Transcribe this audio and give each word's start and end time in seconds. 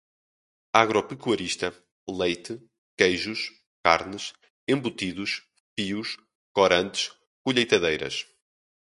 agropecuarista, 0.73 1.69
leite, 2.07 2.55
queijos, 2.97 3.41
carnes, 3.85 4.33
embutidos, 4.67 5.47
fios, 5.75 6.17
corantes, 6.55 7.11
colheitadeiras 7.43 8.25